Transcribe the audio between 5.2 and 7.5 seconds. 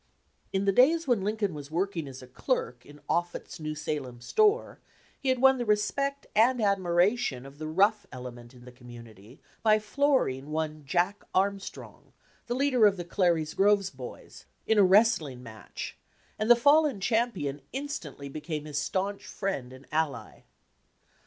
had won the respect and admiration